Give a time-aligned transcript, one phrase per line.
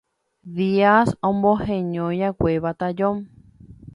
[0.55, 3.17] Díaz omoheñoiʼakue Batallón.